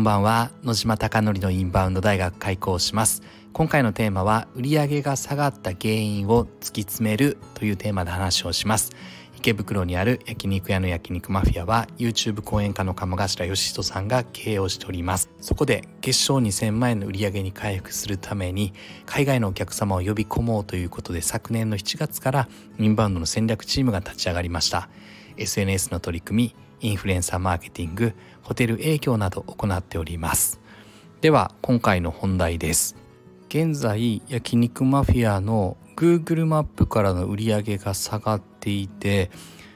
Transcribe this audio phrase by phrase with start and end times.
[0.00, 0.50] こんばんは。
[0.64, 3.20] 野島貴則のインバウンド大学開講します。
[3.52, 8.92] 今回のテーマは売上が下がった原因を突き詰めるというテーマで話をします。
[9.36, 15.28] 池袋にある焼肉屋の焼肉マフィアは YouTube 講演家の鴨頭義人さんが経営をしております。
[15.42, 18.72] そこで月賞2000万円の売り上げに回復するために
[19.04, 22.48] 海外のお客様を呼び込もうということで昨年の7月から
[22.78, 24.88] インバウンドの戦略チームが立ち上がりました。
[25.36, 30.60] SNS の取り組みインフルエンサーマーケティングホテル営業など行っております
[31.20, 32.96] では今回の本題です
[33.48, 39.30] 現在焼肉マフィアの Google マップからの売り上げが下がっていて、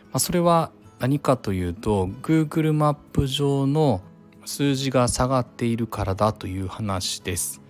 [0.04, 4.00] まあ、それは何かというと Google マップ上の
[4.46, 7.60] 数字が下がっているからだという話です。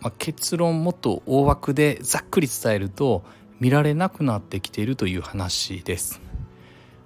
[0.00, 3.24] まあ、結論もっと大枠でざっくり伝えると
[3.60, 6.20] 見られなくなってきているという話です。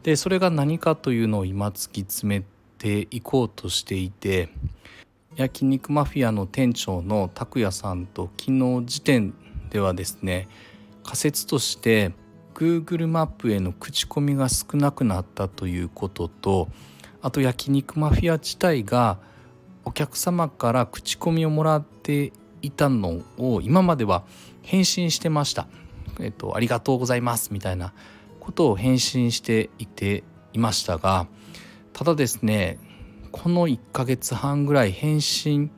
[0.09, 2.45] でそれが何かというのを今突き詰め
[2.79, 4.48] ていこうとしていて
[5.37, 9.34] 焼肉マフィアの店長の拓也さんと昨日時点
[9.69, 10.48] ではですね
[11.05, 12.12] 仮説として
[12.55, 16.70] Google マップへの口コミが少なくなったということと
[17.20, 19.19] あと焼肉マフィア自体が
[19.84, 24.25] お客様から口コミをもらっていたのを今までは
[24.62, 25.69] 返信してました。
[26.19, 27.93] えっと、ありがとうございますみたいな
[28.48, 31.27] ことを返信していていましたが
[31.92, 32.78] ただですね
[33.30, 35.70] この1ヶ月半ぐらい返信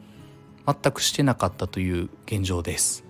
[0.64, 3.04] 全くしてなかったという現状です。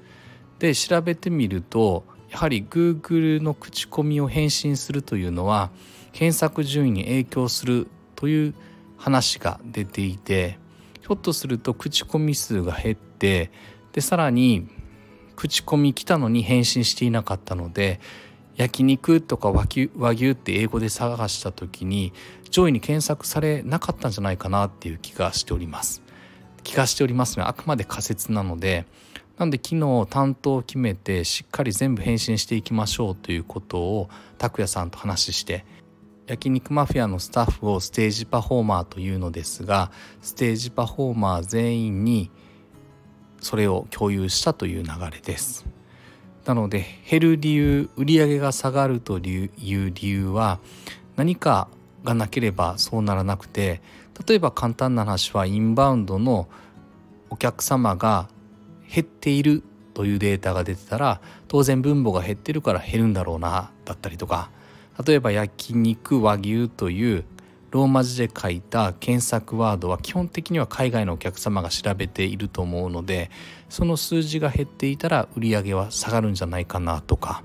[0.60, 5.70] で調べてみるとやはり Google の口コミを返信するというのは
[6.12, 8.54] 検索順位に影響するという
[8.96, 10.58] 話が出ていて
[11.02, 13.50] ひょっとすると口コミ数が減って
[13.92, 14.68] でさらに
[15.36, 18.00] 口コミ来たのに返信していなかったので
[18.60, 22.12] 焼肉とか和牛和牛って英語で探した時に
[22.50, 26.02] 上位に検索されなかったんじゃないかなっていう気がしております。
[26.62, 28.84] 気がしておりますがあくまで仮説なので
[29.38, 35.64] なんで昨日担当を決めてしっかり全部返信していきましょうということを拓也さんと話して
[36.26, 42.30] 焼肉マフィアのスタッフをステージパフォーマーというのですがステージパフォーマー全員に
[43.40, 45.64] それを共有したという流れです。
[46.44, 50.58] なので減る理由売上が下がるという理由は
[51.16, 51.68] 何か
[52.04, 53.82] がなければそうならなくて
[54.26, 56.48] 例えば簡単な話はインバウンドの
[57.28, 58.28] お客様が
[58.92, 59.62] 減っている
[59.94, 64.50] というデータが出てたら当然分母が減ってるから減るんだろうなだったりとか。
[65.06, 67.24] 例えば焼肉和牛という
[67.70, 73.30] ローマ字で書いた検索ワードは基本的には海外のお客様が調べていると思うので
[73.68, 77.42] その数字が減っていたら売り上げは下がるんじゃないかなとか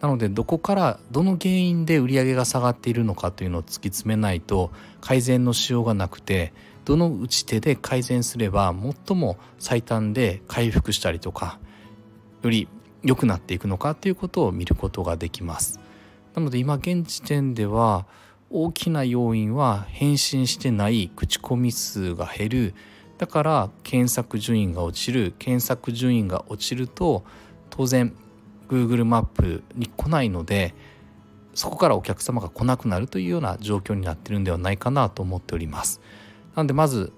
[0.00, 4.70] なのでどこからどの原因で売り上げが下がっているのかというのを突き詰めないと
[5.00, 6.52] 改善のしようがなくて
[6.84, 8.72] どの打ち手で改善すれば
[9.06, 11.58] 最も最短で回復したりとか
[12.42, 12.68] より
[13.02, 15.80] 良くなっていくのかということを見ることができます。
[16.34, 18.06] なので今現時点では
[18.50, 22.74] 大きな要因は返信してない口コミ数が減る。
[23.18, 25.34] だから検索順位が落ちる。
[25.38, 27.24] 検索順位が落ちると
[27.68, 28.14] 当然
[28.68, 30.74] Google マップに来ないので
[31.54, 36.00] そこからお客様が来なくなるというような状況になってるんではないかなと思っております。
[36.54, 37.12] なんでまず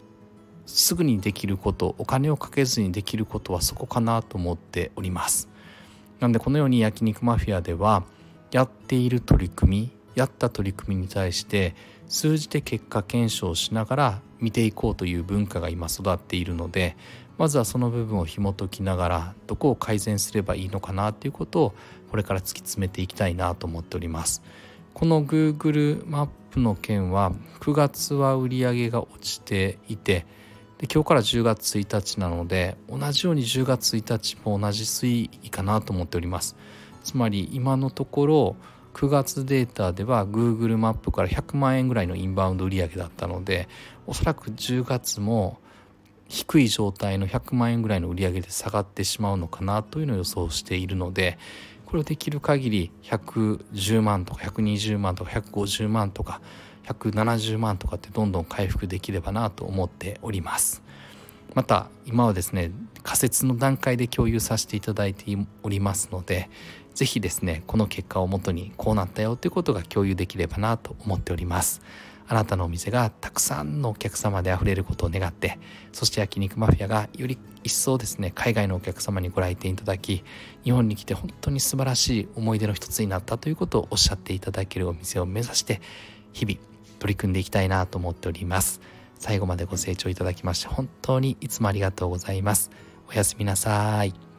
[0.67, 5.49] すぐにできることお金をかけずにできることはそこかなと思っております。
[6.21, 8.05] なんでこのように焼肉マフィアでは
[8.51, 11.75] やっている取り組みやった取り組みに対して
[12.09, 16.97] 数字で結果検証しながら見ていこうという文化が今育っているので
[17.39, 21.75] まずはその部分を紐解きながらどこを改善すればいいのかなということを
[22.11, 24.43] これから突き詰めていきたいなと思っております。
[24.93, 30.27] この Google マップの件は9月は売り上げが落ちていて
[30.79, 36.57] で今日から10月1日なので同じように10月1日も同じ推移かなと思っております
[37.05, 38.57] つまり今のところ
[38.95, 43.69] 9月データでは Google マップから100万円ぐらいのインバウンド売上だったので
[44.07, 45.59] おそらく10月も
[46.29, 51.39] 低い状態の100万円ぐらいの売り上げで下がってしまうのかなというのを予想しているので
[51.87, 56.41] これをできる限り110万とか120万とか150万とか
[56.85, 60.83] 170万とかってどんどん回復できればなと思っております。
[61.55, 62.71] また今はですね
[63.03, 65.25] 仮説の段階で共有させていただいて
[65.63, 66.49] おりますので
[66.95, 71.81] 是非ですねこの結果をもとにこうなったよということが共有できればなと思っております。
[72.31, 75.59] あなたのお店がたくさんのお客様であふれることを願って
[75.91, 80.23] そして焼肉マフィアがより一層ですね海外のお客様にご来店いただき
[80.63, 85.81] 日本に来て本当に素晴らしい思い出の一つになったということをおっしゃっていただけるお店を目指して
[86.33, 86.59] 日々
[87.01, 88.81] 取り組んでいきたいなと思っております。
[89.19, 92.71] 最後までご清聴いただきまして本当にいつもありがとうございます。
[93.09, 94.30] おやすみなさい。